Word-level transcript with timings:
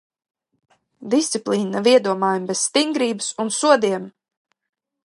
Disciplīna 1.15 1.69
nav 1.77 1.91
iedomājama 1.93 2.51
bez 2.53 2.65
stingrības 2.71 3.31
un 3.47 3.55
sodiem. 3.61 4.11